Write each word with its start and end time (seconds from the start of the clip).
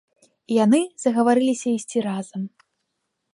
І 0.53 0.55
яны 0.65 0.79
згаварыліся 1.03 1.67
ісці 1.77 1.97
разам. 2.09 2.41